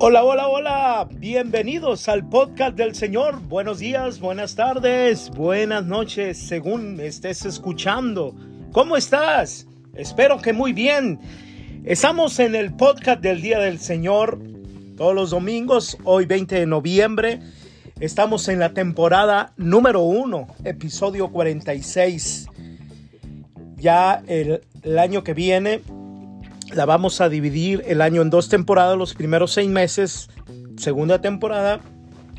Hola, 0.00 0.22
hola, 0.22 0.46
hola. 0.46 1.08
Bienvenidos 1.10 2.08
al 2.08 2.28
podcast 2.28 2.76
del 2.76 2.94
Señor. 2.94 3.40
Buenos 3.48 3.80
días, 3.80 4.20
buenas 4.20 4.54
tardes, 4.54 5.28
buenas 5.30 5.86
noches, 5.86 6.38
según 6.38 7.00
estés 7.00 7.44
escuchando. 7.44 8.32
¿Cómo 8.70 8.96
estás? 8.96 9.66
Espero 9.94 10.38
que 10.38 10.52
muy 10.52 10.72
bien. 10.72 11.18
Estamos 11.84 12.38
en 12.38 12.54
el 12.54 12.72
podcast 12.74 13.20
del 13.20 13.42
Día 13.42 13.58
del 13.58 13.80
Señor 13.80 14.38
todos 14.96 15.16
los 15.16 15.30
domingos, 15.30 15.98
hoy 16.04 16.26
20 16.26 16.54
de 16.54 16.66
noviembre. 16.66 17.40
Estamos 17.98 18.46
en 18.46 18.60
la 18.60 18.74
temporada 18.74 19.52
número 19.56 20.02
1, 20.02 20.46
episodio 20.62 21.32
46. 21.32 22.46
Ya 23.78 24.22
el, 24.28 24.60
el 24.82 24.98
año 25.00 25.24
que 25.24 25.34
viene 25.34 25.82
la 26.72 26.84
vamos 26.84 27.20
a 27.20 27.28
dividir 27.28 27.82
el 27.86 28.00
año 28.00 28.22
en 28.22 28.30
dos 28.30 28.48
temporadas, 28.48 28.96
los 28.96 29.14
primeros 29.14 29.52
seis 29.52 29.68
meses, 29.68 30.28
segunda 30.76 31.20
temporada, 31.20 31.80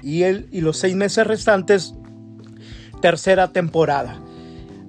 y, 0.02 0.24
el, 0.24 0.48
y 0.52 0.62
los 0.62 0.78
seis 0.78 0.96
meses 0.96 1.26
restantes, 1.26 1.96
tercera 3.02 3.52
temporada. 3.52 4.22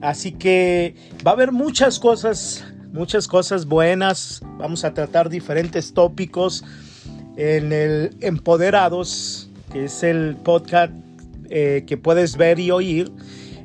Así 0.00 0.32
que 0.32 0.94
va 1.26 1.32
a 1.32 1.34
haber 1.34 1.52
muchas 1.52 1.98
cosas, 1.98 2.64
muchas 2.92 3.28
cosas 3.28 3.66
buenas. 3.66 4.40
Vamos 4.58 4.84
a 4.84 4.94
tratar 4.94 5.28
diferentes 5.28 5.92
tópicos 5.92 6.64
en 7.36 7.72
el 7.72 8.16
Empoderados, 8.20 9.50
que 9.72 9.84
es 9.84 10.02
el 10.02 10.36
podcast 10.36 10.92
eh, 11.50 11.84
que 11.86 11.96
puedes 11.96 12.36
ver 12.36 12.58
y 12.58 12.70
oír. 12.70 13.12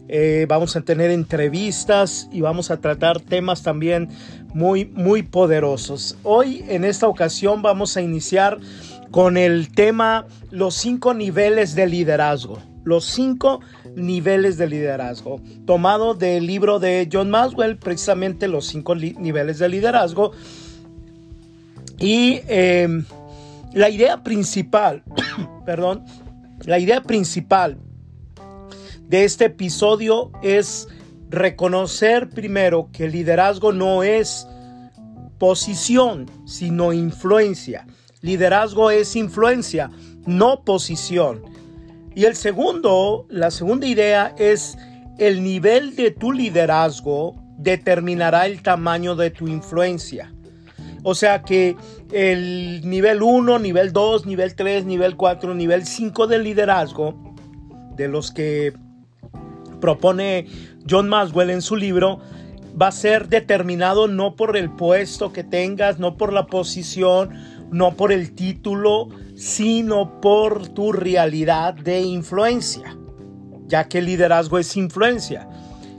Eh, 0.07 0.45
vamos 0.47 0.75
a 0.75 0.81
tener 0.81 1.09
entrevistas 1.09 2.29
y 2.31 2.41
vamos 2.41 2.69
a 2.69 2.77
tratar 2.77 3.19
temas 3.19 3.63
también 3.63 4.09
muy, 4.55 4.85
muy 4.85 5.21
poderosos. 5.21 6.17
Hoy, 6.23 6.63
en 6.69 6.85
esta 6.85 7.09
ocasión, 7.09 7.61
vamos 7.61 7.97
a 7.97 8.01
iniciar 8.01 8.57
con 9.11 9.35
el 9.35 9.69
tema 9.73 10.27
los 10.49 10.75
cinco 10.75 11.13
niveles 11.13 11.75
de 11.75 11.85
liderazgo. 11.87 12.57
Los 12.85 13.03
cinco 13.03 13.59
niveles 13.95 14.57
de 14.57 14.67
liderazgo, 14.67 15.41
tomado 15.65 16.13
del 16.13 16.47
libro 16.47 16.79
de 16.79 17.09
John 17.11 17.29
Maswell, 17.31 17.77
precisamente 17.77 18.47
los 18.47 18.67
cinco 18.67 18.95
niveles 18.95 19.59
de 19.59 19.67
liderazgo. 19.67 20.31
Y 21.97 22.39
em, 22.47 23.03
la 23.73 23.89
idea 23.89 24.23
principal, 24.23 25.03
perdón, 25.65 26.05
la 26.63 26.79
idea 26.79 27.01
principal 27.03 27.77
de 29.09 29.25
este 29.25 29.45
episodio 29.45 30.31
es 30.41 30.87
reconocer 31.29 32.29
primero 32.29 32.89
que 32.91 33.05
el 33.05 33.11
liderazgo 33.11 33.71
no 33.71 34.03
es 34.03 34.47
posición, 35.37 36.29
sino 36.45 36.93
influencia. 36.93 37.87
Liderazgo 38.21 38.91
es 38.91 39.15
influencia, 39.15 39.91
no 40.25 40.63
posición. 40.63 41.43
Y 42.15 42.25
el 42.25 42.35
segundo, 42.35 43.27
la 43.29 43.51
segunda 43.51 43.85
idea 43.87 44.33
es 44.37 44.77
el 45.17 45.43
nivel 45.43 45.95
de 45.95 46.11
tu 46.11 46.31
liderazgo 46.31 47.35
determinará 47.57 48.45
el 48.45 48.61
tamaño 48.61 49.15
de 49.15 49.31
tu 49.31 49.47
influencia. 49.47 50.33
O 51.03 51.13
sea 51.13 51.43
que 51.43 51.75
el 52.11 52.81
nivel 52.83 53.21
1, 53.21 53.59
nivel 53.59 53.93
2, 53.93 54.25
nivel 54.25 54.55
3, 54.55 54.85
nivel 54.85 55.15
4, 55.15 55.53
nivel 55.53 55.85
5 55.85 56.27
del 56.27 56.43
liderazgo, 56.43 57.35
de 57.95 58.07
los 58.07 58.31
que 58.31 58.73
propone 59.79 60.47
John 60.89 61.09
Maswell 61.09 61.49
en 61.49 61.61
su 61.61 61.75
libro, 61.75 62.19
va 62.79 62.87
a 62.87 62.91
ser 62.91 63.29
determinado 63.29 64.07
no 64.07 64.35
por 64.35 64.57
el 64.57 64.69
puesto 64.69 65.31
que 65.31 65.43
tengas, 65.43 65.99
no 65.99 66.17
por 66.17 66.33
la 66.33 66.47
posición, 66.47 67.29
no 67.71 67.95
por 67.95 68.11
el 68.11 68.33
título, 68.33 69.09
sino 69.35 70.19
por 70.21 70.67
tu 70.69 70.91
realidad 70.91 71.73
de 71.73 72.01
influencia, 72.01 72.97
ya 73.67 73.87
que 73.87 73.99
el 73.99 74.05
liderazgo 74.05 74.59
es 74.59 74.75
influencia. 74.77 75.47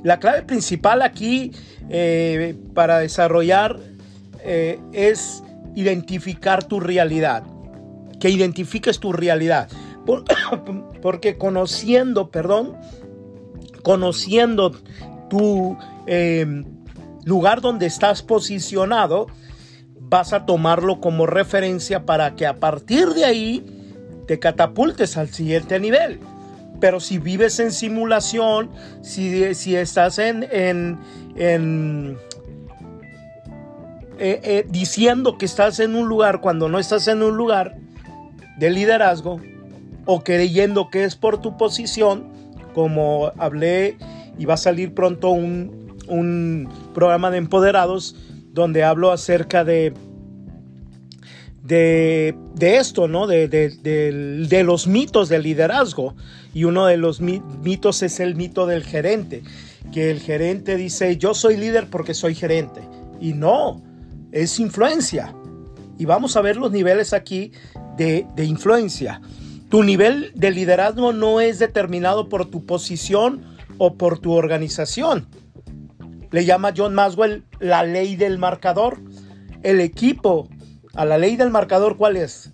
La 0.03 0.19
clave 0.21 0.43
principal 0.43 1.03
aquí 1.03 1.53
eh, 1.89 2.57
para 2.75 2.99
desarrollar 2.99 3.79
eh, 4.41 4.79
es 4.93 5.43
identificar 5.75 6.65
tu 6.65 6.81
realidad, 6.81 7.43
que 8.21 8.31
identifiques 8.31 9.01
tu 9.01 9.13
realidad, 9.13 9.69
porque 11.03 11.37
conociendo, 11.37 12.31
perdón, 12.31 12.77
conociendo 13.87 14.73
tu 15.31 15.79
em, 16.09 16.65
lugar 17.25 17.61
donde 17.61 17.87
estás 17.87 18.21
posicionado, 18.21 19.29
vas 20.01 20.33
a 20.33 20.45
tomarlo 20.45 21.01
como 21.01 21.25
referencia 21.25 22.05
para 22.05 22.35
que 22.35 22.49
a 22.49 22.57
partir 22.57 23.11
de 23.11 23.25
ahí 23.25 23.65
te 24.27 24.41
catapultes 24.41 25.17
al 25.17 25.29
siguiente 25.29 25.79
nivel. 25.79 26.19
Pero 26.81 26.99
si 26.99 27.19
vives 27.19 27.61
en 27.61 27.71
simulación, 27.71 28.71
si, 29.03 29.55
si 29.55 29.77
estás 29.77 30.19
en, 30.19 30.49
en, 30.51 30.99
eh, 34.19 34.41
eh, 34.43 34.67
diciendo 34.69 35.39
que 35.39 35.45
estás 35.45 35.79
en 35.79 35.95
un 35.95 36.09
lugar 36.09 36.41
cuando 36.41 36.69
no 36.69 36.81
estás 36.81 37.07
en 37.07 37.23
un 37.23 37.37
lugar 37.37 37.77
de 38.59 38.69
liderazgo 38.69 39.41
o 40.07 40.25
creyendo 40.25 40.91
que 40.91 41.05
es 41.05 41.15
por 41.15 41.41
tu 41.41 41.57
posición, 41.57 42.35
como 42.77 43.33
hablé 43.39 43.97
y 44.39 44.45
va 44.45 44.53
a 44.53 44.59
salir 44.59 44.93
pronto 44.93 45.31
un, 45.31 45.87
programa 46.95 47.31
de 47.31 47.39
empoderados 47.39 48.15
donde 48.53 48.85
hablo 48.85 49.13
acerca 49.13 49.65
de, 49.65 49.95
de, 51.63 52.35
esto, 52.61 53.09
¿no? 53.09 53.27
De, 53.27 53.49
de, 53.49 54.63
los 54.63 54.87
mitos 54.87 55.31
del 55.31 55.45
liderazgo. 55.45 56.15
Y 56.53 56.65
uno 56.65 56.85
de 56.85 56.99
los 56.99 57.23
mitos 57.23 58.03
es 58.03 58.21
el 58.21 58.37
mito 58.37 58.67
del 58.67 58.85
gerente, 58.85 59.43
que 59.91 60.11
el 60.11 60.21
gerente 60.21 60.77
dice, 60.77 61.17
yo 61.17 61.33
soy 61.33 61.57
líder 61.57 61.89
porque 61.89 62.13
soy 62.13 62.35
gerente. 62.35 62.83
Y 63.23 63.33
no, 63.33 63.83
es 64.33 64.61
influencia. 64.61 65.35
Y 65.99 66.05
vamos 66.05 66.37
a 66.37 66.43
ver 66.43 66.59
los 66.59 66.73
niveles 66.73 67.15
aquí 67.15 67.53
de, 67.97 68.27
de 68.37 68.45
influencia. 68.45 69.23
Tu 69.69 69.83
nivel 69.83 70.31
de 70.35 70.53
liderazgo 70.53 71.13
no 71.13 71.41
es 71.41 71.59
determinado 71.59 72.29
por 72.29 72.47
tu 72.47 72.65
posición 72.65 73.43
o 73.79 73.95
por 73.95 74.21
tu 74.21 74.33
organización. 74.33 75.27
Le 76.31 76.45
llama 76.45 76.73
John 76.77 76.95
Maswell 76.95 77.45
la 77.59 77.83
ley 77.83 78.15
del 78.15 78.39
marcador. 78.39 78.99
El 79.65 79.81
equipo, 79.81 80.49
a 80.95 81.05
la 81.05 81.19
ley 81.19 81.37
del 81.37 81.51
marcador, 81.51 81.97
¿cuál 81.97 82.17
es? 82.17 82.53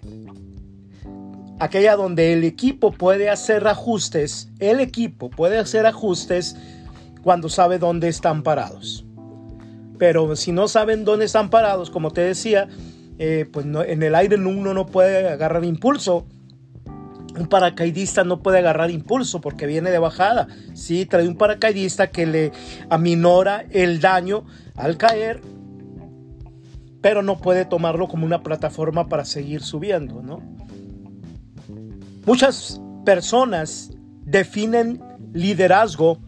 Aquella 1.60 1.96
donde 1.96 2.32
el 2.32 2.44
equipo 2.44 2.92
puede 2.92 3.28
hacer 3.28 3.68
ajustes, 3.68 4.50
el 4.58 4.80
equipo 4.80 5.28
puede 5.28 5.58
hacer 5.58 5.84
ajustes 5.84 6.56
cuando 7.22 7.50
sabe 7.50 7.78
dónde 7.78 8.08
están 8.08 8.42
parados. 8.42 9.04
Pero 9.98 10.34
si 10.34 10.50
no 10.50 10.66
saben 10.66 11.04
dónde 11.04 11.26
están 11.26 11.50
parados, 11.50 11.90
como 11.90 12.10
te 12.10 12.22
decía, 12.22 12.68
eh, 13.18 13.46
pues 13.52 13.66
en 13.66 14.02
el 14.02 14.14
aire 14.14 14.36
uno 14.36 14.72
no 14.72 14.86
puede 14.86 15.28
agarrar 15.28 15.64
impulso 15.64 16.26
un 17.38 17.46
paracaidista 17.46 18.24
no 18.24 18.42
puede 18.42 18.58
agarrar 18.58 18.90
impulso 18.90 19.40
porque 19.40 19.66
viene 19.66 19.90
de 19.90 19.98
bajada. 19.98 20.48
Sí, 20.74 21.06
trae 21.06 21.26
un 21.26 21.36
paracaidista 21.36 22.08
que 22.08 22.26
le 22.26 22.52
aminora 22.90 23.64
el 23.70 24.00
daño 24.00 24.44
al 24.76 24.96
caer, 24.96 25.40
pero 27.00 27.22
no 27.22 27.38
puede 27.38 27.64
tomarlo 27.64 28.08
como 28.08 28.26
una 28.26 28.42
plataforma 28.42 29.08
para 29.08 29.24
seguir 29.24 29.62
subiendo, 29.62 30.22
¿no? 30.22 30.42
Muchas 32.26 32.80
personas 33.04 33.90
definen 34.24 35.02
liderazgo 35.32 36.20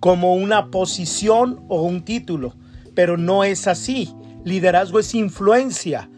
como 0.00 0.34
una 0.34 0.70
posición 0.70 1.64
o 1.68 1.82
un 1.82 2.04
título, 2.04 2.54
pero 2.94 3.16
no 3.16 3.44
es 3.44 3.66
así. 3.66 4.12
Liderazgo 4.44 5.00
es 5.00 5.14
influencia. 5.14 6.08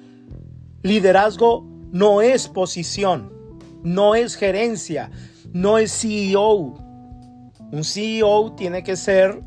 Liderazgo 0.82 1.66
no 1.90 2.22
es 2.22 2.48
posición 2.48 3.37
no 3.94 4.14
es 4.14 4.36
gerencia, 4.36 5.10
no 5.52 5.78
es 5.78 5.92
CEO. 5.92 6.74
Un 7.70 7.84
CEO 7.84 8.52
tiene 8.52 8.82
que 8.82 8.96
ser 8.96 9.40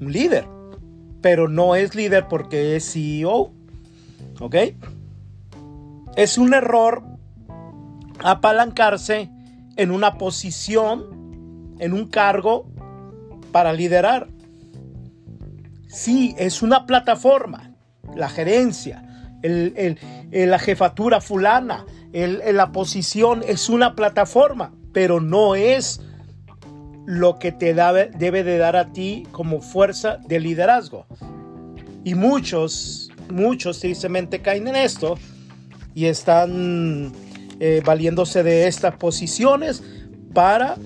un 0.00 0.12
líder, 0.12 0.46
pero 1.20 1.48
no 1.48 1.74
es 1.74 1.94
líder 1.94 2.28
porque 2.28 2.76
es 2.76 2.92
CEO. 2.92 3.52
¿Ok? 4.40 4.56
Es 6.16 6.38
un 6.38 6.54
error 6.54 7.02
apalancarse 8.22 9.30
en 9.76 9.90
una 9.90 10.18
posición, 10.18 11.76
en 11.78 11.92
un 11.92 12.08
cargo 12.08 12.66
para 13.52 13.72
liderar. 13.72 14.28
Sí, 15.88 16.34
es 16.38 16.62
una 16.62 16.86
plataforma, 16.86 17.74
la 18.14 18.28
gerencia, 18.28 19.02
la 19.42 20.58
jefatura 20.58 21.20
fulana, 21.20 21.84
la 22.12 22.72
posición 22.72 23.42
es 23.46 23.68
una 23.68 23.94
plataforma, 23.94 24.72
pero 24.92 25.20
no 25.20 25.54
es 25.54 26.00
lo 27.06 27.38
que 27.38 27.52
te 27.52 27.74
debe 27.74 28.44
de 28.44 28.58
dar 28.58 28.76
a 28.76 28.92
ti 28.92 29.26
como 29.32 29.60
fuerza 29.60 30.18
de 30.28 30.40
liderazgo. 30.40 31.06
Y 32.04 32.14
muchos, 32.14 33.10
muchos 33.30 33.80
tristemente 33.80 34.40
caen 34.40 34.68
en 34.68 34.76
esto 34.76 35.18
y 35.94 36.06
están 36.06 37.12
eh, 37.58 37.82
valiéndose 37.84 38.42
de 38.42 38.66
estas 38.66 38.96
posiciones 38.96 39.82
para 40.32 40.76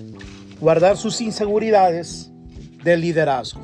guardar 0.59 0.97
sus 0.97 1.21
inseguridades 1.21 2.31
de 2.83 2.97
liderazgo. 2.97 3.61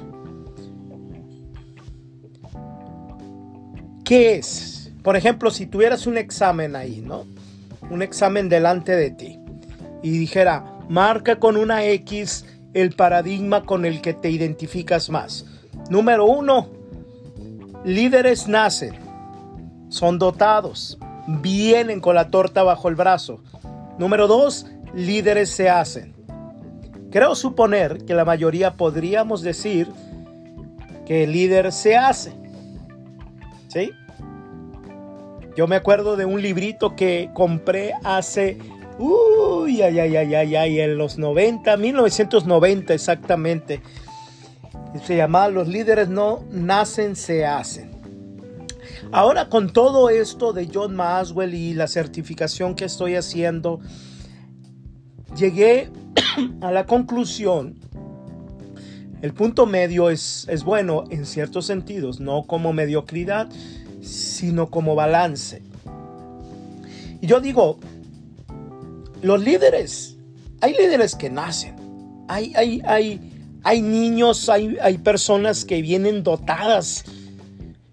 ¿Qué 4.03 4.35
es? 4.35 4.91
Por 5.03 5.15
ejemplo, 5.15 5.49
si 5.51 5.65
tuvieras 5.65 6.05
un 6.05 6.17
examen 6.17 6.75
ahí, 6.75 7.01
¿no? 7.01 7.25
Un 7.91 8.01
examen 8.01 8.49
delante 8.49 8.95
de 8.95 9.11
ti 9.11 9.39
y 10.01 10.09
dijera, 10.09 10.79
marca 10.89 11.37
con 11.37 11.57
una 11.57 11.85
X 11.85 12.45
el 12.73 12.91
paradigma 12.91 13.65
con 13.65 13.85
el 13.85 14.01
que 14.01 14.13
te 14.13 14.29
identificas 14.29 15.09
más. 15.09 15.45
Número 15.89 16.25
uno, 16.25 16.69
líderes 17.83 18.47
nacen, 18.47 18.95
son 19.89 20.17
dotados, 20.19 20.97
vienen 21.27 21.99
con 21.99 22.15
la 22.15 22.29
torta 22.29 22.63
bajo 22.63 22.87
el 22.87 22.95
brazo. 22.95 23.43
Número 23.97 24.27
dos, 24.27 24.67
líderes 24.93 25.49
se 25.49 25.69
hacen. 25.69 26.15
Creo 27.11 27.35
suponer 27.35 28.05
que 28.05 28.13
la 28.13 28.25
mayoría 28.25 28.73
podríamos 28.73 29.41
decir 29.41 29.89
que 31.05 31.25
el 31.25 31.33
líder 31.33 31.71
se 31.73 31.97
hace. 31.97 32.33
¿Sí? 33.67 33.91
Yo 35.55 35.67
me 35.67 35.75
acuerdo 35.75 36.15
de 36.15 36.25
un 36.25 36.41
librito 36.41 36.95
que 36.95 37.29
compré 37.33 37.93
hace, 38.03 38.57
uy, 38.97 39.81
ay, 39.81 39.99
ay, 39.99 40.15
ay, 40.15 40.35
ay, 40.35 40.55
ay, 40.55 40.79
en 40.79 40.97
los 40.97 41.17
90, 41.17 41.75
1990 41.75 42.93
exactamente. 42.93 43.81
Se 45.03 45.17
llamaba 45.17 45.49
Los 45.49 45.67
líderes 45.67 46.07
no 46.07 46.45
nacen, 46.51 47.15
se 47.15 47.45
hacen. 47.45 47.91
Ahora 49.11 49.49
con 49.49 49.73
todo 49.73 50.09
esto 50.09 50.53
de 50.53 50.69
John 50.73 50.95
Maswell 50.95 51.53
y 51.53 51.73
la 51.73 51.87
certificación 51.87 52.75
que 52.75 52.85
estoy 52.85 53.15
haciendo, 53.15 53.81
llegué 55.35 55.89
a 56.61 56.71
la 56.71 56.85
conclusión, 56.85 57.77
el 59.21 59.33
punto 59.33 59.65
medio 59.65 60.09
es, 60.09 60.47
es 60.49 60.63
bueno 60.63 61.03
en 61.09 61.25
ciertos 61.25 61.65
sentidos, 61.65 62.19
no 62.19 62.43
como 62.43 62.73
mediocridad, 62.73 63.49
sino 64.01 64.69
como 64.69 64.95
balance. 64.95 65.61
Y 67.21 67.27
yo 67.27 67.39
digo, 67.39 67.79
los 69.21 69.41
líderes, 69.41 70.17
hay 70.61 70.73
líderes 70.73 71.15
que 71.15 71.29
nacen, 71.29 71.75
hay, 72.27 72.53
hay, 72.55 72.81
hay, 72.85 73.59
hay 73.63 73.81
niños, 73.81 74.49
hay, 74.49 74.77
hay 74.81 74.97
personas 74.97 75.65
que 75.65 75.81
vienen 75.81 76.23
dotadas 76.23 77.05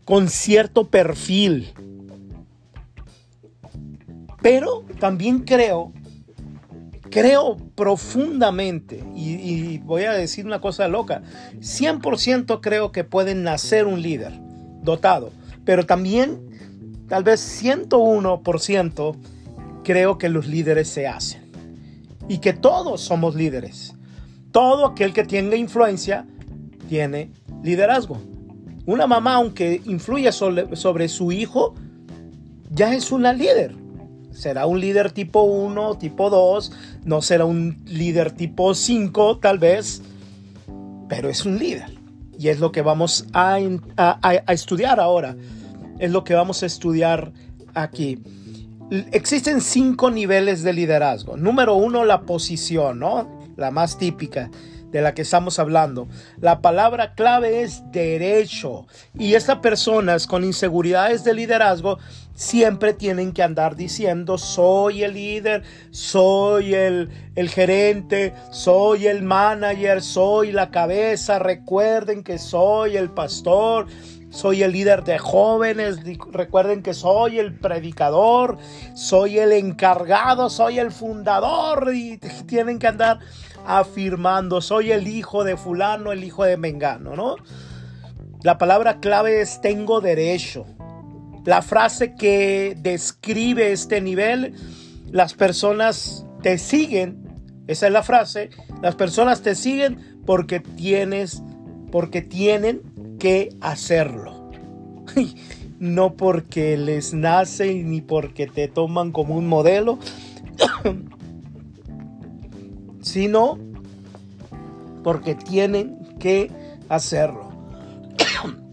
con 0.04 0.28
cierto 0.28 0.88
perfil. 0.88 1.72
Pero 4.40 4.84
también 4.98 5.40
creo 5.40 5.92
creo 7.10 7.56
profundamente, 7.74 9.02
y, 9.14 9.78
voy 9.78 10.04
a 10.04 10.12
decir 10.12 10.46
una 10.46 10.60
cosa 10.60 10.88
loca, 10.88 11.22
100% 11.60 12.60
creo 12.60 12.92
que 12.92 13.04
pueden 13.04 13.42
nacer 13.42 13.86
un 13.86 14.02
líder 14.02 14.32
dotado, 14.82 15.32
pero 15.68 15.84
también 15.84 16.40
tal 17.10 17.24
vez 17.24 17.62
101% 17.62 19.16
creo 19.84 20.16
que 20.16 20.30
los 20.30 20.46
líderes 20.46 20.88
se 20.88 21.06
hacen 21.06 21.42
y 22.26 22.38
que 22.38 22.54
todos 22.54 23.02
somos 23.02 23.34
líderes. 23.34 23.94
Todo 24.50 24.86
aquel 24.86 25.12
que 25.12 25.24
tenga 25.24 25.56
influencia 25.56 26.26
tiene 26.88 27.32
liderazgo. 27.62 28.16
Una 28.86 29.06
mamá, 29.06 29.34
aunque 29.34 29.82
influya 29.84 30.32
sobre 30.32 31.08
su 31.10 31.32
hijo, 31.32 31.74
ya 32.70 32.94
es 32.94 33.12
una 33.12 33.34
líder 33.34 33.76
será 34.30 34.64
un 34.64 34.80
líder 34.80 35.12
tipo 35.12 35.42
1, 35.42 35.98
tipo 35.98 36.30
2, 36.30 36.72
no 37.04 37.20
será 37.20 37.44
un 37.44 37.82
líder 37.84 38.30
tipo 38.32 38.72
5 38.72 39.38
tal 39.38 39.58
vez, 39.58 40.00
pero 41.10 41.28
es 41.28 41.44
un 41.44 41.58
líder. 41.58 41.97
Y 42.38 42.48
es 42.48 42.60
lo 42.60 42.70
que 42.70 42.82
vamos 42.82 43.26
a, 43.32 43.58
estudiar 44.48 45.00
ahora. 45.00 45.36
Es 45.98 46.12
lo 46.12 46.22
que 46.22 46.34
vamos 46.34 46.62
a 46.62 46.66
estudiar 46.66 47.32
aquí. 47.74 48.22
Existen 49.12 49.60
cinco 49.60 50.10
niveles 50.10 50.62
de 50.62 50.72
liderazgo. 50.72 51.36
Número 51.36 51.74
uno, 51.74 52.04
la 52.04 52.22
posición, 52.22 53.00
¿no? 53.00 53.28
La 53.56 53.72
más 53.72 53.98
típica 53.98 54.50
de 54.92 55.02
la 55.02 55.14
que 55.14 55.22
estamos 55.22 55.58
hablando. 55.58 56.08
La 56.38 56.62
palabra 56.62 57.14
clave 57.14 57.62
es 57.62 57.82
derecho. 57.90 58.86
Y 59.18 59.34
estas 59.34 59.58
personas 59.58 60.26
con 60.26 60.44
inseguridades 60.44 61.24
de 61.24 61.34
liderazgo 61.34 61.98
siempre 62.38 62.94
tienen 62.94 63.32
que 63.32 63.42
andar 63.42 63.74
diciendo, 63.74 64.38
soy 64.38 65.02
el 65.02 65.14
líder, 65.14 65.64
soy 65.90 66.72
el, 66.72 67.10
el 67.34 67.50
gerente, 67.50 68.32
soy 68.52 69.08
el 69.08 69.24
manager, 69.24 70.00
soy 70.00 70.52
la 70.52 70.70
cabeza, 70.70 71.40
recuerden 71.40 72.22
que 72.22 72.38
soy 72.38 72.96
el 72.96 73.10
pastor. 73.10 73.86
Soy 74.30 74.62
el 74.62 74.72
líder 74.72 75.04
de 75.04 75.18
jóvenes, 75.18 76.00
recuerden 76.30 76.82
que 76.82 76.92
soy 76.92 77.38
el 77.38 77.54
predicador, 77.54 78.58
soy 78.94 79.38
el 79.38 79.52
encargado, 79.52 80.50
soy 80.50 80.78
el 80.78 80.92
fundador 80.92 81.94
y 81.94 82.18
tienen 82.46 82.78
que 82.78 82.88
andar 82.88 83.20
afirmando, 83.66 84.60
soy 84.60 84.92
el 84.92 85.08
hijo 85.08 85.44
de 85.44 85.56
fulano, 85.56 86.12
el 86.12 86.24
hijo 86.24 86.44
de 86.44 86.58
Mengano, 86.58 87.16
¿no? 87.16 87.36
La 88.42 88.58
palabra 88.58 89.00
clave 89.00 89.40
es 89.40 89.62
tengo 89.62 90.02
derecho. 90.02 90.66
La 91.48 91.62
frase 91.62 92.14
que 92.14 92.76
describe 92.78 93.72
este 93.72 94.02
nivel, 94.02 94.52
las 95.10 95.32
personas 95.32 96.26
te 96.42 96.58
siguen, 96.58 97.24
esa 97.66 97.86
es 97.86 97.92
la 97.94 98.02
frase, 98.02 98.50
las 98.82 98.96
personas 98.96 99.40
te 99.40 99.54
siguen 99.54 100.20
porque 100.26 100.60
tienes, 100.60 101.42
porque 101.90 102.20
tienen 102.20 102.82
que 103.18 103.48
hacerlo. 103.62 104.50
no 105.78 106.16
porque 106.16 106.76
les 106.76 107.14
nace 107.14 107.82
ni 107.82 108.02
porque 108.02 108.46
te 108.46 108.68
toman 108.68 109.10
como 109.10 109.34
un 109.34 109.48
modelo, 109.48 109.98
sino 113.00 113.58
porque 115.02 115.34
tienen 115.34 115.98
que 116.18 116.50
hacerlo. 116.90 117.48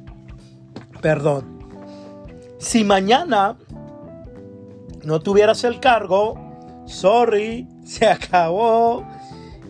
Perdón. 1.01 1.54
Si 2.57 2.83
mañana 2.83 3.57
no 5.03 5.19
tuvieras 5.19 5.63
el 5.63 5.79
cargo, 5.79 6.35
sorry, 6.85 7.67
se 7.85 8.07
acabó. 8.07 9.05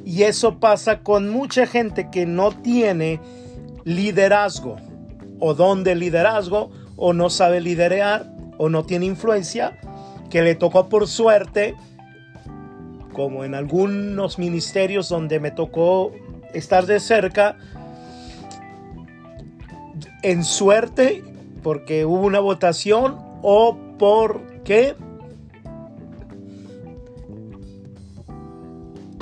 Y 0.05 0.23
eso 0.23 0.59
pasa 0.59 0.99
con 0.99 1.29
mucha 1.29 1.65
gente 1.65 2.09
que 2.11 2.25
no 2.25 2.51
tiene 2.51 3.19
liderazgo 3.85 4.75
o 5.39 5.53
don 5.53 5.83
de 5.83 5.95
liderazgo 5.95 6.69
o 6.95 7.13
no 7.13 7.29
sabe 7.29 7.59
liderear 7.59 8.31
o 8.57 8.69
no 8.69 8.85
tiene 8.85 9.07
influencia, 9.07 9.77
que 10.29 10.41
le 10.41 10.55
tocó 10.55 10.87
por 10.89 11.07
suerte 11.07 11.75
como 13.15 13.45
en 13.45 13.55
algunos 13.55 14.37
ministerios 14.37 15.07
donde 15.09 15.39
me 15.39 15.49
tocó 15.49 16.11
estar 16.53 16.85
de 16.85 16.99
cerca, 16.99 17.57
en 20.21 20.43
suerte, 20.43 21.23
porque 21.65 22.05
hubo 22.05 22.27
una 22.27 22.39
votación 22.39 23.17
o 23.41 23.75
porque 23.97 24.95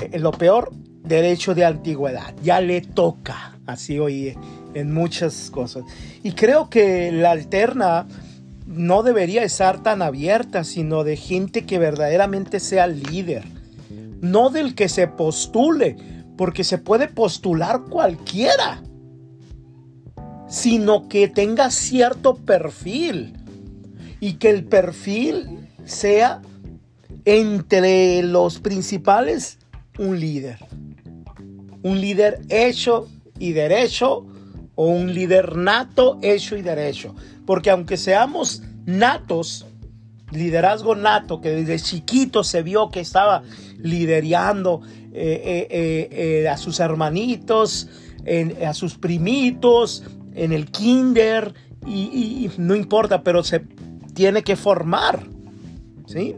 eh, 0.01 0.19
lo 0.19 0.31
peor, 0.33 0.73
derecho 1.05 1.55
de 1.55 1.63
antigüedad, 1.63 2.35
ya 2.43 2.59
le 2.59 2.81
toca, 2.81 3.57
así 3.65 3.97
oí 3.97 4.35
en 4.73 4.93
muchas 4.93 5.51
cosas. 5.51 5.85
Y 6.21 6.33
creo 6.33 6.69
que 6.69 7.13
la 7.13 7.31
alterna 7.31 8.07
no 8.67 9.03
debería 9.03 9.43
estar 9.43 9.81
tan 9.81 10.01
abierta, 10.01 10.65
sino 10.65 11.05
de 11.05 11.15
gente 11.15 11.65
que 11.65 11.79
verdaderamente 11.79 12.59
sea 12.59 12.88
líder. 12.88 13.45
No 14.19 14.50
del 14.50 14.75
que 14.75 14.89
se 14.89 15.07
postule, 15.07 15.95
porque 16.35 16.65
se 16.65 16.77
puede 16.77 17.07
postular 17.07 17.83
cualquiera, 17.89 18.83
sino 20.53 21.10
que 21.10 21.27
tenga 21.27 21.72
cierto 21.72 22.36
perfil 22.36 23.33
y 24.19 24.33
que 24.33 24.51
el 24.51 24.65
perfil 24.65 25.67
sea 25.83 26.43
entre 27.25 28.22
los 28.22 28.60
principales 28.60 29.57
un 29.98 30.19
líder. 30.19 30.60
Un 31.81 32.00
líder 32.00 32.39
hecho 32.50 33.10
y 33.39 33.53
derecho 33.53 34.27
o 34.75 34.86
un 34.89 35.15
líder 35.15 35.57
nato, 35.57 36.19
hecho 36.22 36.55
y 36.55 36.62
derecho. 36.62 37.15
Porque 37.48 37.72
aunque 37.72 37.98
seamos 37.98 38.62
natos, 38.86 39.65
liderazgo 40.29 40.93
nato, 40.95 41.41
que 41.41 41.50
desde 41.50 41.79
chiquito 41.79 42.43
se 42.43 42.62
vio 42.62 42.91
que 42.91 43.00
estaba 43.00 43.41
liderando 43.79 44.81
eh, 45.13 45.67
eh, 45.72 46.10
eh, 46.12 46.48
a 46.48 46.57
sus 46.57 46.79
hermanitos, 46.79 47.89
a 48.63 48.74
sus 48.74 48.95
primitos, 49.00 50.03
en 50.35 50.51
el 50.51 50.71
kinder, 50.71 51.53
y, 51.85 52.49
no 52.57 52.75
importa, 52.75 53.23
pero 53.23 53.43
se 53.43 53.61
tiene 54.13 54.43
que 54.43 54.55
formar 54.55 55.27
¿Sí? 56.05 56.35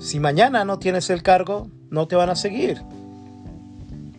Si 0.00 0.18
mañana 0.18 0.64
no 0.64 0.78
tienes 0.78 1.10
el 1.10 1.22
cargo, 1.22 1.68
no 1.90 2.08
te 2.08 2.16
van 2.16 2.30
a 2.30 2.34
seguir. 2.34 2.82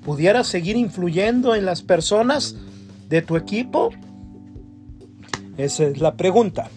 ¿Pudieras 0.05 0.47
seguir 0.47 0.77
influyendo 0.77 1.55
en 1.55 1.65
las 1.65 1.81
personas 1.81 2.55
de 3.09 3.21
tu 3.21 3.35
equipo? 3.35 3.89
Esa 5.57 5.85
es 5.85 5.99
la 5.99 6.15
pregunta. 6.15 6.69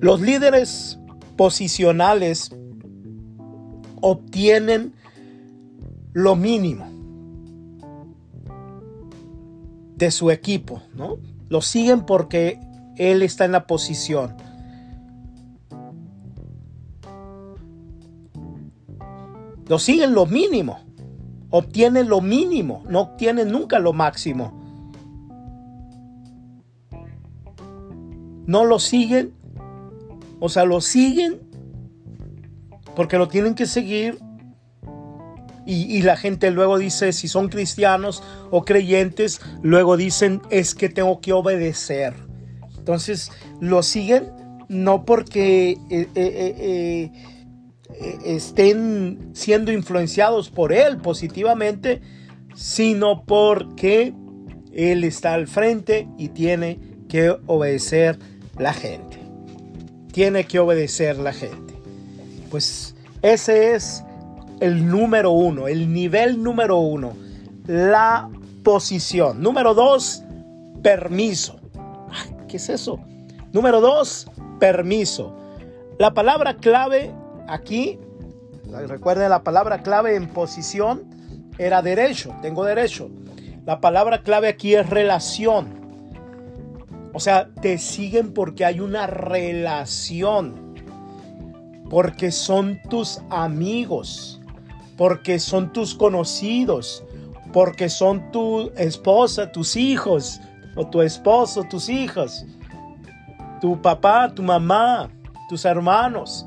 Los 0.00 0.20
líderes 0.20 0.98
posicionales 1.36 2.54
obtienen 4.00 4.92
lo 6.12 6.36
mínimo 6.36 6.93
de 9.96 10.10
su 10.10 10.30
equipo, 10.30 10.82
¿no? 10.94 11.18
Lo 11.48 11.62
siguen 11.62 12.04
porque 12.04 12.60
él 12.96 13.22
está 13.22 13.44
en 13.44 13.52
la 13.52 13.66
posición. 13.66 14.36
Lo 19.68 19.78
siguen 19.78 20.14
lo 20.14 20.26
mínimo. 20.26 20.78
Obtienen 21.50 22.08
lo 22.08 22.20
mínimo, 22.20 22.82
no 22.88 23.00
obtienen 23.02 23.50
nunca 23.50 23.78
lo 23.78 23.92
máximo. 23.92 24.52
No 28.46 28.64
lo 28.64 28.78
siguen, 28.78 29.32
o 30.40 30.48
sea, 30.48 30.64
lo 30.64 30.80
siguen 30.80 31.40
porque 32.96 33.18
lo 33.18 33.28
tienen 33.28 33.54
que 33.54 33.66
seguir. 33.66 34.18
Y, 35.66 36.02
la 36.02 36.16
gente 36.16 36.50
luego 36.50 36.76
dice, 36.78 37.12
si 37.12 37.26
son 37.26 37.48
cristianos 37.48 38.22
o 38.50 38.64
creyentes, 38.64 39.40
luego 39.62 39.96
dicen, 39.96 40.42
es 40.50 40.74
que 40.74 40.90
tengo 40.90 41.20
que 41.20 41.32
obedecer. 41.32 42.14
Entonces, 42.76 43.32
lo 43.60 43.82
siguen 43.82 44.30
no 44.68 45.04
porque 45.04 45.78
eh, 45.90 46.08
eh, 46.14 47.10
eh, 47.88 48.18
estén 48.24 49.30
siendo 49.32 49.72
influenciados 49.72 50.50
por 50.50 50.72
él 50.72 50.98
positivamente, 50.98 52.00
sino 52.54 53.24
porque 53.24 54.12
él 54.72 55.04
está 55.04 55.34
al 55.34 55.46
frente 55.46 56.08
y 56.18 56.28
tiene 56.28 56.78
que 57.08 57.36
obedecer 57.46 58.18
la 58.58 58.72
gente. 58.72 59.18
Tiene 60.12 60.44
que 60.44 60.58
obedecer 60.58 61.18
la 61.18 61.32
gente. 61.32 61.74
Pues 62.50 62.94
ese 63.22 63.74
es 63.74 64.03
el 64.60 64.86
número 64.86 65.30
uno, 65.30 65.68
el 65.68 65.92
nivel 65.92 66.42
número 66.42 66.78
uno, 66.78 67.14
la 67.66 68.28
posición. 68.62 69.42
Número 69.42 69.74
dos, 69.74 70.22
permiso. 70.82 71.60
¿Qué 72.48 72.56
es 72.56 72.68
eso? 72.68 72.98
Número 73.52 73.80
dos, 73.80 74.26
permiso. 74.58 75.34
La 75.98 76.14
palabra 76.14 76.56
clave 76.56 77.12
aquí, 77.48 77.98
recuerden 78.88 79.30
la 79.30 79.42
palabra 79.42 79.82
clave 79.82 80.16
en 80.16 80.28
posición 80.28 81.04
era 81.58 81.82
derecho, 81.82 82.34
tengo 82.42 82.64
derecho. 82.64 83.10
La 83.64 83.80
palabra 83.80 84.22
clave 84.22 84.48
aquí 84.48 84.74
es 84.74 84.88
relación. 84.90 85.84
O 87.12 87.20
sea, 87.20 87.48
te 87.62 87.78
siguen 87.78 88.34
porque 88.34 88.64
hay 88.64 88.80
una 88.80 89.06
relación 89.06 90.64
porque 91.88 92.32
son 92.32 92.80
tus 92.88 93.20
amigos, 93.30 94.40
porque 94.96 95.38
son 95.38 95.72
tus 95.72 95.94
conocidos, 95.94 97.04
porque 97.52 97.88
son 97.88 98.30
tu 98.30 98.70
esposa, 98.76 99.52
tus 99.52 99.76
hijos, 99.76 100.40
o 100.76 100.86
tu 100.86 101.02
esposo, 101.02 101.64
tus 101.64 101.88
hijos, 101.88 102.44
tu 103.60 103.80
papá, 103.80 104.32
tu 104.34 104.42
mamá, 104.42 105.10
tus 105.48 105.64
hermanos, 105.64 106.46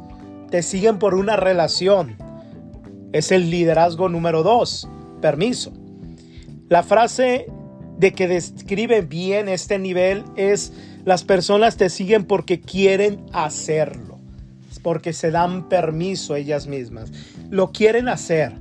te 0.50 0.62
siguen 0.62 1.00
por 1.00 1.16
una 1.16 1.36
relación. 1.36 2.18
Es 3.14 3.32
el 3.32 3.50
liderazgo 3.50 4.10
número 4.10 4.44
dos, 4.44 4.88
permiso. 5.22 5.72
La 6.70 6.84
frase 6.84 7.48
de 7.98 8.14
que 8.14 8.28
describe 8.28 9.02
bien 9.02 9.48
este 9.48 9.80
nivel 9.80 10.26
es 10.36 10.74
las 11.06 11.24
personas 11.24 11.78
te 11.78 11.90
siguen 11.90 12.26
porque 12.26 12.60
quieren 12.60 13.26
hacerlo 13.32 14.18
porque 14.88 15.12
se 15.12 15.32
dan 15.32 15.68
permiso 15.68 16.36
ellas 16.36 16.66
mismas. 16.66 17.12
Lo 17.50 17.72
quieren 17.72 18.08
hacer. 18.10 18.54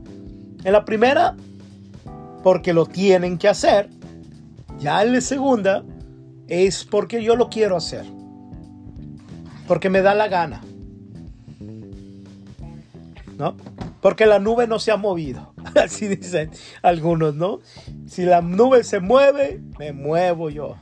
En 0.64 0.72
la 0.72 0.84
primera, 0.84 1.36
porque 2.42 2.72
lo 2.72 2.86
tienen 2.86 3.38
que 3.38 3.48
hacer. 3.48 3.88
Ya 4.78 5.02
en 5.02 5.12
la 5.12 5.20
segunda, 5.20 5.84
es 6.48 6.84
porque 6.84 7.22
yo 7.22 7.36
lo 7.36 7.48
quiero 7.48 7.76
hacer. 7.76 8.04
Porque 9.66 9.90
me 9.90 10.02
da 10.02 10.14
la 10.14 10.28
gana. 10.28 10.60
¿No? 13.38 13.56
Porque 14.00 14.26
la 14.26 14.38
nube 14.38 14.66
no 14.66 14.78
se 14.78 14.92
ha 14.92 14.96
movido. 14.96 15.52
Así 15.74 16.08
dicen 16.08 16.50
algunos, 16.82 17.34
¿no? 17.34 17.60
Si 18.06 18.24
la 18.24 18.40
nube 18.40 18.84
se 18.84 19.00
mueve, 19.00 19.60
me 19.78 19.92
muevo 19.92 20.50
yo 20.50 20.76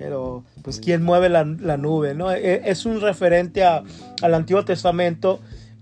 pero 0.00 0.44
pues 0.62 0.80
quién 0.80 1.02
mueve 1.02 1.28
la, 1.28 1.44
nube, 1.44 2.14
¿no? 2.14 2.32
E, 2.32 2.70
es 2.70 2.86
un 2.86 3.02
referente 3.02 3.62
al 3.62 4.34
Antiguo 4.34 4.64
Testamento 4.64 5.40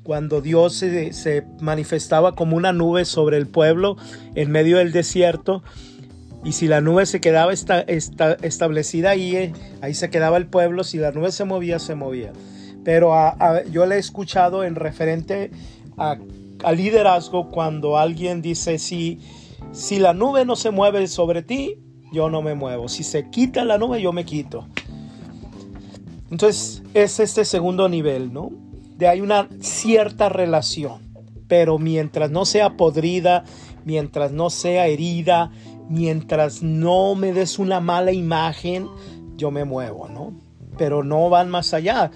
cuando 0.08 0.40
Dios 0.40 0.72
se, 0.72 1.44
manifestaba 1.60 2.34
como 2.34 2.56
una 2.56 2.72
nube 2.72 3.04
sobre 3.04 3.36
el 3.36 3.46
pueblo 3.46 3.98
en 4.34 4.50
medio 4.50 4.78
del 4.78 4.90
desierto. 4.90 5.62
Y 6.42 6.52
si 6.52 6.66
la 6.66 6.80
nube 6.80 7.04
se 7.04 7.20
quedaba 7.20 7.52
establecida 7.52 9.10
ahí, 9.10 9.36
eh, 9.36 9.52
ahí 9.82 9.92
se 9.92 10.08
quedaba 10.08 10.38
el 10.38 10.46
pueblo. 10.46 10.82
Si 10.82 10.96
la 10.96 11.12
nube 11.12 11.30
se 11.30 11.44
movía, 11.44 11.78
se 11.78 11.94
movía. 11.94 12.32
Pero 12.86 13.12
yo 13.70 13.84
le 13.84 13.96
he 13.96 13.98
escuchado 13.98 14.64
en 14.64 14.76
referente 14.76 15.50
a, 15.98 16.16
liderazgo 16.72 17.50
cuando 17.50 17.98
alguien 17.98 18.40
dice, 18.40 18.78
si, 18.78 19.20
si 19.72 19.98
la 19.98 20.14
nube 20.14 20.46
no 20.46 20.56
se 20.56 20.70
mueve 20.70 21.06
sobre 21.06 21.42
ti, 21.42 21.82
yo 22.14 22.30
no 22.30 22.40
me 22.40 22.54
muevo. 22.54 22.88
Si 22.88 23.04
se 23.04 23.28
quita 23.28 23.62
la 23.62 23.76
nube, 23.76 24.00
yo 24.00 24.14
me 24.14 24.24
quito. 24.24 24.66
Entonces 26.30 26.82
es 26.94 27.20
este 27.20 27.44
segundo 27.44 27.90
nivel, 27.90 28.32
¿no? 28.32 28.67
De 28.98 29.08
hay 29.08 29.20
una 29.20 29.48
cierta 29.60 30.28
relación, 30.28 31.00
pero 31.46 31.78
mientras 31.78 32.30
no 32.30 32.44
sea 32.44 32.76
podrida, 32.76 33.44
mientras 33.84 34.32
no 34.32 34.50
sea 34.50 34.86
herida, 34.86 35.50
mientras 35.88 36.62
no 36.62 37.14
me 37.14 37.32
des 37.32 37.58
una 37.58 37.80
mala 37.80 38.12
imagen, 38.12 38.88
yo 39.36 39.50
me 39.50 39.64
muevo, 39.64 40.08
¿no? 40.08 40.32
Pero 40.76 41.02
no 41.02 41.30
van 41.30 41.48
más 41.48 41.72
allá 41.74 42.10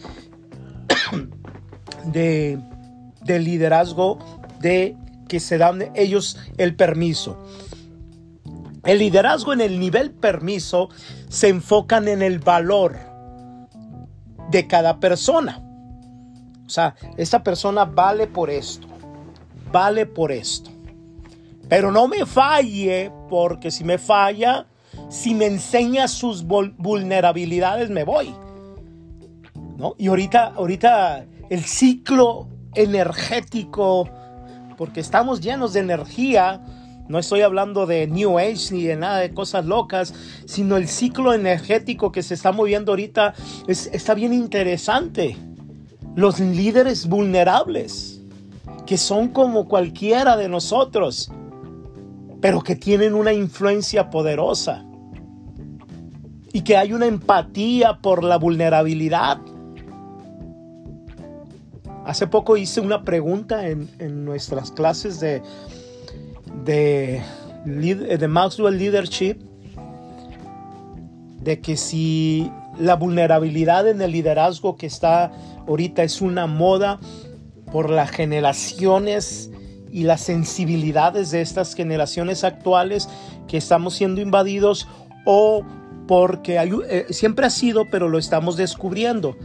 de, 2.05 2.59
del 3.25 3.45
liderazgo 3.45 4.19
de 4.61 4.97
que 5.29 5.41
se 5.41 5.59
dan 5.59 5.91
ellos 5.95 6.39
el 6.59 6.77
permiso. 6.77 7.39
El 8.85 8.99
liderazgo 8.99 9.53
en 9.53 9.61
el 9.61 9.79
nivel 9.79 10.11
permiso 10.11 10.89
se 11.29 11.49
enfocan 11.49 12.09
en 12.09 12.21
el 12.23 12.41
valor 12.41 12.99
de 14.51 14.67
cada 14.67 14.99
persona. 14.99 15.63
Sea, 16.73 16.95
esta 17.19 17.43
persona 17.43 17.85
vale 17.85 18.27
por 18.27 18.49
esto, 18.49 18.87
vale 19.71 20.07
por 20.07 20.33
esto. 20.33 20.71
Pero 21.69 21.93
no 21.93 22.09
me 22.09 22.25
falle 22.25 23.13
porque 23.29 23.71
si 23.71 23.85
me 23.85 23.99
falla, 23.99 24.67
si 25.11 25.35
me 25.35 25.47
enseña 25.47 26.09
sus 26.09 26.45
vulnerabilidades, 26.45 27.91
me 27.91 28.05
voy. 28.05 28.35
¿No? 29.77 29.95
Y 29.99 30.09
ahorita, 30.09 30.55
ahorita 30.57 31.27
el 31.51 31.65
ciclo 31.65 32.49
energético, 32.75 34.09
porque 34.79 35.01
estamos 35.01 35.43
llenos 35.43 35.75
de 35.75 35.81
energía, 35.81 36.63
no 37.09 37.19
estoy 37.19 37.43
hablando 37.43 37.85
de 37.85 38.07
New 38.07 38.39
Age 38.39 38.73
ni 38.73 38.85
de 38.85 38.97
nada 38.97 39.19
de 39.19 39.35
cosas 39.35 39.67
locas, 39.67 40.15
sino 40.47 40.79
el 40.79 40.89
ciclo 40.89 41.35
energético 41.35 42.13
que 42.13 42.23
se 42.23 42.33
está 42.33 42.53
moviendo 42.53 42.93
ahorita 42.93 43.35
está 43.67 44.15
bien 44.15 44.33
interesante. 44.33 45.37
Los 46.15 46.41
líderes 46.41 47.09
vulnerables, 47.09 48.21
que 48.87 48.99
son 48.99 49.29
como 49.29 49.67
cualquiera 49.67 50.37
de 50.37 50.49
nosotros, 50.49 51.31
pero 52.41 52.61
que 52.61 52.77
tienen 52.77 53.15
una 53.15 53.33
influencia 53.33 54.11
poderosa. 54.11 54.85
Y 56.53 56.63
que 56.63 56.77
hay 56.77 56.93
una 56.93 57.07
empatía 57.07 57.99
por 58.03 58.23
la 58.23 58.37
vulnerabilidad. 58.37 59.39
Hace 62.05 62.27
poco 62.27 62.57
hice 62.57 62.81
una 62.81 63.05
pregunta 63.05 63.69
en, 63.69 63.89
en 63.99 64.25
nuestras 64.25 64.71
clases 64.71 65.19
de, 65.19 65.41
de, 66.65 67.23
de 67.65 68.29
Maxwell 68.29 68.77
Leadership, 68.77 69.37
de 71.41 71.61
que 71.61 71.77
si 71.77 72.51
la 72.79 72.97
vulnerabilidad 72.97 73.89
en 73.89 74.01
el 74.01 74.13
liderazgo 74.13 74.77
que 74.77 74.87
está 74.87 75.33
ahorita 75.67 76.03
es 76.03 76.21
una 76.21 76.47
moda 76.47 77.01
por 77.71 77.91
las 77.91 78.11
generaciones 78.11 79.51
y 79.91 80.05
las 80.05 80.23
sensibilidades 80.23 81.31
de 81.31 81.43
estas 81.43 81.75
generaciones 81.75 82.45
actuales 82.45 83.09
que 83.47 83.59
estamos 83.59 83.95
siendo 83.95 84.21
invadidos 84.21 84.89
o 85.27 85.63
porque 86.09 86.59
eh, 86.59 87.07
siempre 87.11 87.47
ha 87.47 87.51
sido, 87.51 87.89
pero 87.91 88.09
lo 88.09 88.19
estamos 88.19 88.57
descubriendo. 88.57 89.37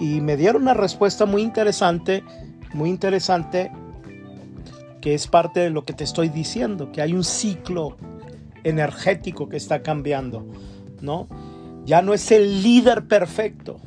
Y 0.00 0.20
me 0.20 0.36
dieron 0.36 0.62
una 0.62 0.74
respuesta 0.74 1.26
muy 1.26 1.42
interesante, 1.42 2.24
muy 2.72 2.90
interesante, 2.90 3.70
que 5.00 5.14
es 5.14 5.26
parte 5.26 5.60
de 5.60 5.70
lo 5.70 5.84
que 5.84 5.92
te 5.92 6.04
estoy 6.04 6.28
diciendo, 6.28 6.92
que 6.92 7.02
hay 7.02 7.12
un 7.12 7.24
ciclo 7.24 7.96
energético 8.64 9.48
que 9.48 9.56
está 9.56 9.82
cambiando, 9.82 10.46
¿no? 11.00 11.26
Ya 11.84 12.02
no 12.02 12.14
es 12.14 12.30
el 12.30 12.62
líder 12.62 13.06
perfecto, 13.08 13.80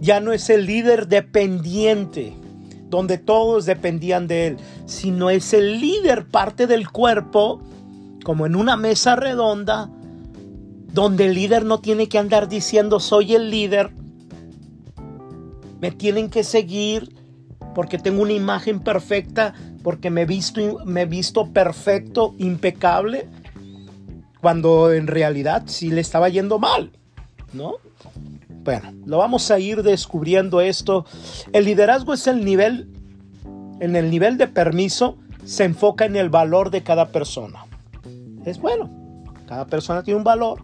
ya 0.00 0.20
no 0.20 0.32
es 0.32 0.50
el 0.50 0.66
líder 0.66 1.08
dependiente, 1.08 2.34
donde 2.88 3.18
todos 3.18 3.66
dependían 3.66 4.26
de 4.28 4.48
él, 4.48 4.56
sino 4.86 5.30
es 5.30 5.52
el 5.52 5.80
líder 5.80 6.26
parte 6.26 6.66
del 6.66 6.90
cuerpo, 6.90 7.60
como 8.24 8.46
en 8.46 8.54
una 8.54 8.76
mesa 8.76 9.16
redonda, 9.16 9.90
donde 10.92 11.26
el 11.26 11.34
líder 11.34 11.64
no 11.64 11.80
tiene 11.80 12.08
que 12.08 12.18
andar 12.18 12.48
diciendo 12.48 13.00
soy 13.00 13.34
el 13.34 13.50
líder, 13.50 13.92
me 15.80 15.90
tienen 15.90 16.30
que 16.30 16.44
seguir 16.44 17.16
porque 17.74 17.98
tengo 17.98 18.22
una 18.22 18.32
imagen 18.32 18.80
perfecta, 18.80 19.54
porque 19.82 20.10
me 20.10 20.22
he 20.22 20.26
visto, 20.26 20.84
me 20.84 21.06
visto 21.06 21.52
perfecto, 21.52 22.34
impecable, 22.38 23.28
cuando 24.42 24.92
en 24.92 25.06
realidad 25.06 25.62
sí 25.66 25.90
le 25.90 26.02
estaba 26.02 26.28
yendo 26.28 26.58
mal, 26.58 26.90
¿no? 27.54 27.76
Bueno, 28.64 28.92
lo 29.06 29.16
vamos 29.16 29.50
a 29.50 29.58
ir 29.58 29.82
descubriendo 29.82 30.60
esto. 30.60 31.06
El 31.54 31.64
liderazgo 31.64 32.12
es 32.12 32.26
el 32.26 32.44
nivel, 32.44 32.88
en 33.80 33.96
el 33.96 34.10
nivel 34.10 34.36
de 34.36 34.48
permiso, 34.48 35.16
se 35.46 35.64
enfoca 35.64 36.04
en 36.04 36.16
el 36.16 36.28
valor 36.28 36.70
de 36.70 36.82
cada 36.82 37.08
persona. 37.08 37.64
Es 38.44 38.60
bueno, 38.60 38.90
cada 39.46 39.64
persona 39.64 40.02
tiene 40.02 40.18
un 40.18 40.24
valor, 40.24 40.62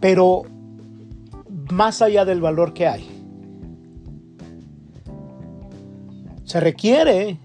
pero 0.00 0.44
más 1.70 2.00
allá 2.00 2.24
del 2.24 2.40
valor 2.40 2.72
que 2.72 2.86
hay, 2.86 3.16
Se 6.46 6.60
requiere 6.60 7.38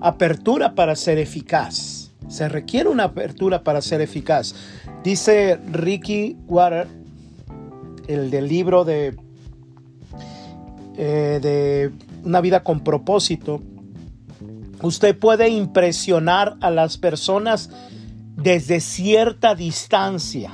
apertura 0.00 0.74
para 0.74 0.96
ser 0.96 1.18
eficaz. 1.18 1.93
Se 2.34 2.48
requiere 2.48 2.88
una 2.88 3.04
apertura 3.04 3.62
para 3.62 3.80
ser 3.80 4.00
eficaz. 4.00 4.54
Dice 5.02 5.58
Ricky 5.70 6.36
Water, 6.46 6.88
el 8.08 8.30
del 8.30 8.48
libro 8.48 8.84
de, 8.84 9.16
eh, 10.96 11.38
de 11.40 11.92
Una 12.24 12.40
vida 12.40 12.64
con 12.64 12.80
propósito. 12.80 13.62
Usted 14.82 15.16
puede 15.18 15.48
impresionar 15.48 16.56
a 16.60 16.70
las 16.70 16.98
personas 16.98 17.70
desde 18.36 18.80
cierta 18.80 19.54
distancia, 19.54 20.50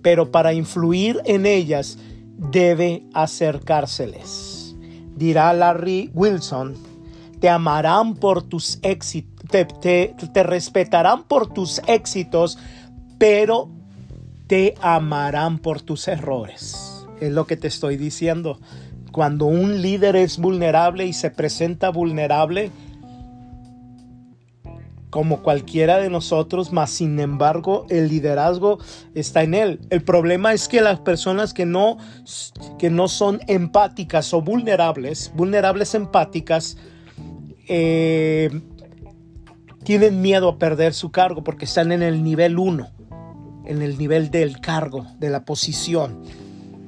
pero 0.00 0.30
para 0.30 0.54
influir 0.54 1.20
en 1.26 1.44
ellas 1.44 1.98
debe 2.50 3.04
acercárseles 3.12 4.52
dirá 5.22 5.52
Larry 5.52 6.10
Wilson, 6.14 6.74
te 7.40 7.48
amarán 7.48 8.14
por 8.14 8.42
tus 8.42 8.78
éxitos, 8.82 9.31
te, 9.52 10.42
respetarán 10.42 11.24
por 11.24 11.52
tus 11.52 11.80
éxitos, 11.86 12.58
pero 13.18 13.70
te 14.48 14.74
amarán 14.80 15.58
por 15.58 15.80
tus 15.82 16.08
errores. 16.08 17.06
Es 17.20 17.32
lo 17.32 17.46
que 17.46 17.56
te 17.56 17.68
estoy 17.68 17.96
diciendo. 17.96 18.58
Cuando 19.12 19.46
un 19.46 19.82
líder 19.82 20.16
es 20.16 20.38
vulnerable 20.38 21.06
y 21.06 21.12
se 21.12 21.30
presenta 21.30 21.90
vulnerable, 21.90 22.70
como 25.10 25.42
cualquiera 25.42 25.98
de 25.98 26.08
nosotros, 26.08 26.72
más 26.72 26.90
sin 26.90 27.20
embargo 27.20 27.84
el 27.90 28.08
liderazgo 28.08 28.78
está 29.14 29.42
en 29.42 29.52
él. 29.52 29.80
El 29.90 30.02
problema 30.02 30.54
es 30.54 30.68
que 30.68 30.80
las 30.80 31.00
personas 31.00 31.52
que 31.52 31.66
no, 31.66 31.98
que 32.78 32.88
no 32.88 33.08
son 33.08 33.40
empáticas 33.46 34.32
o 34.32 34.40
vulnerables, 34.40 35.30
vulnerables 35.36 35.94
empáticas, 35.94 36.78
eh, 37.68 38.50
tienen 39.84 40.20
miedo 40.20 40.48
a 40.48 40.58
perder 40.58 40.94
su 40.94 41.10
cargo 41.10 41.42
porque 41.42 41.64
están 41.64 41.92
en 41.92 42.02
el 42.02 42.22
nivel 42.22 42.58
1, 42.58 42.90
en 43.66 43.82
el 43.82 43.98
nivel 43.98 44.30
del 44.30 44.60
cargo, 44.60 45.06
de 45.18 45.30
la 45.30 45.44
posición, 45.44 46.22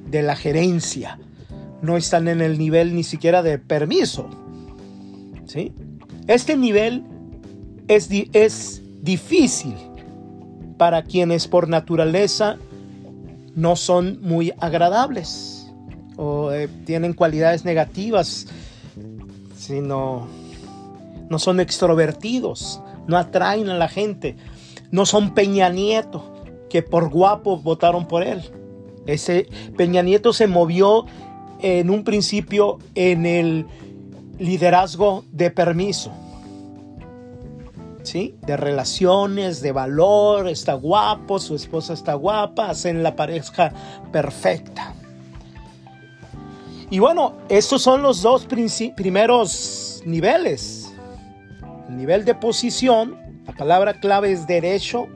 de 0.09 0.21
la 0.21 0.35
gerencia. 0.35 1.19
No 1.81 1.97
están 1.97 2.27
en 2.27 2.41
el 2.41 2.57
nivel 2.57 2.95
ni 2.95 3.03
siquiera 3.03 3.43
de 3.43 3.59
permiso. 3.59 4.29
¿sí? 5.45 5.73
Este 6.27 6.57
nivel 6.57 7.03
es, 7.87 8.09
es 8.33 8.81
difícil 9.01 9.75
para 10.77 11.03
quienes 11.03 11.47
por 11.47 11.69
naturaleza 11.69 12.57
no 13.55 13.75
son 13.75 14.19
muy 14.21 14.53
agradables 14.59 15.71
o 16.17 16.51
eh, 16.51 16.67
tienen 16.85 17.13
cualidades 17.13 17.65
negativas, 17.65 18.47
sino 19.57 20.27
no 21.29 21.39
son 21.39 21.59
extrovertidos, 21.59 22.81
no 23.07 23.17
atraen 23.17 23.69
a 23.69 23.75
la 23.75 23.87
gente, 23.87 24.35
no 24.91 25.05
son 25.05 25.33
Peña 25.33 25.69
Nieto, 25.69 26.23
que 26.69 26.81
por 26.81 27.09
guapo 27.09 27.57
votaron 27.57 28.07
por 28.07 28.23
él. 28.23 28.41
Ese 29.05 29.47
Peña 29.77 30.01
Nieto 30.01 30.33
se 30.33 30.47
movió 30.47 31.05
en 31.61 31.89
un 31.89 32.03
principio 32.03 32.79
en 32.95 33.25
el 33.25 33.65
liderazgo 34.39 35.23
de 35.31 35.51
permiso 35.51 36.11
de 38.13 38.55
relaciones, 38.55 39.61
de 39.61 39.71
valor, 39.71 40.47
está 40.47 40.73
guapo, 40.73 41.39
su 41.39 41.55
esposa 41.55 41.93
está 41.93 42.13
guapa, 42.13 42.69
hacen 42.69 43.01
la 43.01 43.15
pareja 43.15 43.71
perfecta. 44.11 44.93
Y 46.91 46.99
bueno, 46.99 47.33
estos 47.49 47.81
son 47.81 48.03
los 48.03 48.21
dos 48.21 48.45
primeros 48.45 50.03
niveles. 50.05 50.84
El 51.95 51.99
nivel 51.99 52.25
de 52.25 52.35
posición, 52.35 53.15
la 53.47 53.53
palabra 53.53 54.01
clave 54.01 54.29
es 54.29 54.47
derecho. 54.47 55.07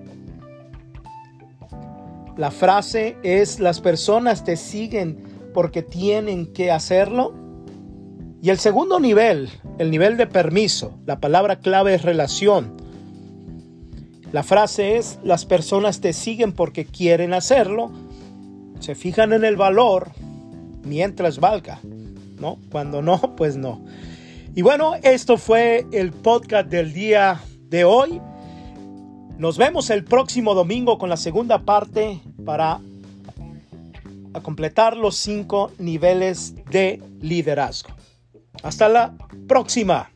La 2.38 2.52
frase 2.52 3.18
es 3.22 3.60
las 3.60 3.82
personas 3.82 4.46
te 4.46 4.56
siguen 4.56 5.22
porque 5.54 5.82
tienen 5.82 6.54
que 6.54 6.72
hacerlo. 6.72 7.34
Y 8.42 8.50
el 8.50 8.60
segundo 8.60 8.98
nivel, 9.02 9.50
el 9.78 9.92
nivel 9.92 10.16
de 10.16 10.26
permiso, 10.26 10.98
la 11.06 11.20
palabra 11.20 11.60
clave 11.60 11.96
es 11.96 12.04
relación. 12.04 12.78
La 14.32 14.44
frase 14.44 14.96
es, 14.96 15.20
las 15.22 15.46
personas 15.46 16.00
te 16.00 16.14
siguen 16.14 16.54
porque 16.54 16.86
quieren 16.86 17.34
hacerlo, 17.34 17.92
se 18.80 18.96
fijan 18.96 19.34
en 19.34 19.44
el 19.44 19.58
valor 19.58 20.12
mientras 20.86 21.42
valga, 21.42 21.82
¿no? 22.40 22.58
Cuando 22.72 23.02
no, 23.02 23.36
pues 23.36 23.58
no. 23.58 23.84
Y 24.56 24.62
bueno, 24.62 24.96
esto 25.04 25.38
fue 25.38 25.86
el 25.92 26.12
podcast 26.12 26.70
del 26.70 26.92
día 26.92 27.40
de 27.70 27.84
hoy. 27.84 28.20
Nos 29.38 29.58
vemos 29.58 29.90
el 29.90 30.04
próximo 30.04 30.54
domingo 30.54 30.98
con 30.98 31.10
la 31.10 31.18
segunda 31.18 31.60
parte 31.60 32.20
para 32.46 32.82
completar 34.42 34.98
los 34.98 35.16
cinco 35.16 35.72
niveles 35.78 36.56
de 36.66 37.02
liderazgo. 37.22 37.90
Hasta 38.64 38.90
la 38.90 39.14
próxima. 39.48 40.10